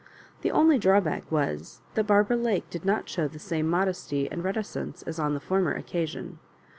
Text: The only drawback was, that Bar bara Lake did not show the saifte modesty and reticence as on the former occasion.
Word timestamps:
The 0.41 0.49
only 0.49 0.79
drawback 0.79 1.31
was, 1.31 1.81
that 1.93 2.07
Bar 2.07 2.23
bara 2.23 2.35
Lake 2.39 2.67
did 2.71 2.83
not 2.85 3.07
show 3.07 3.27
the 3.27 3.37
saifte 3.37 3.65
modesty 3.65 4.27
and 4.31 4.43
reticence 4.43 5.03
as 5.03 5.19
on 5.19 5.35
the 5.35 5.39
former 5.39 5.75
occasion. 5.75 6.39